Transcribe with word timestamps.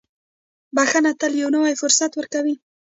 •بښنه 0.75 1.11
تل 1.19 1.31
یو 1.41 1.49
نوی 1.55 1.73
فرصت 1.81 2.11
ورکوي. 2.15 2.55